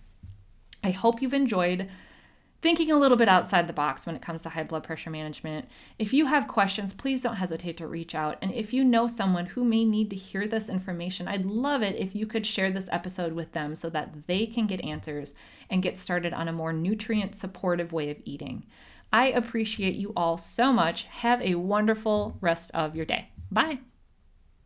I 0.85 0.91
hope 0.91 1.23
you've 1.23 1.33
enjoyed 1.33 1.89
thinking 2.63 2.91
a 2.91 2.99
little 2.99 3.17
bit 3.17 3.29
outside 3.29 3.67
the 3.67 3.73
box 3.73 4.07
when 4.07 4.15
it 4.15 4.23
comes 4.23 4.43
to 4.43 4.51
high 4.51 4.65
blood 4.65 4.85
pressure 4.85 5.11
management. 5.11 5.69
If 5.99 6.13
you 6.13 6.27
have 6.27 6.49
questions, 6.49 6.93
please 6.93 7.23
don't 7.23 7.37
hesitate 7.37 7.77
to 7.79 7.87
reach 7.87 8.15
out. 8.15 8.37
And 8.43 8.53
if 8.53 8.73
you 8.73 8.85
know 8.85 9.09
someone 9.09 9.47
who 9.47 9.65
may 9.65 9.85
need 9.85 10.11
to 10.11 10.17
hear 10.17 10.47
this 10.47 10.69
information, 10.69 11.27
I'd 11.27 11.47
love 11.47 11.83
it 11.83 11.97
if 11.97 12.15
you 12.15 12.27
could 12.27 12.45
share 12.45 12.71
this 12.71 12.89
episode 12.93 13.33
with 13.33 13.53
them 13.53 13.75
so 13.75 13.89
that 13.91 14.27
they 14.27 14.47
can 14.47 14.67
get 14.67 14.85
answers 14.85 15.35
and 15.71 15.83
get 15.83 15.97
started 15.97 16.33
on 16.33 16.49
a 16.49 16.53
more 16.53 16.73
nutrient 16.73 17.35
supportive 17.35 17.93
way 17.93 18.11
of 18.11 18.19
eating. 18.25 18.67
I 19.13 19.27
appreciate 19.27 19.95
you 19.95 20.13
all 20.17 20.37
so 20.37 20.73
much. 20.73 21.05
Have 21.05 21.41
a 21.43 21.57
wonderful 21.57 22.37
rest 22.41 22.71
of 22.75 22.95
your 22.95 23.07
day. 23.07 23.31
Bye. 23.51 23.81